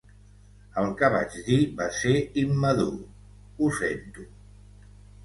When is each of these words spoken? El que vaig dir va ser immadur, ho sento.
El 0.83 0.87
que 1.01 1.09
vaig 1.15 1.35
dir 1.49 1.57
va 1.81 1.87
ser 1.97 2.13
immadur, 2.45 2.89
ho 3.67 3.71
sento. 3.81 4.27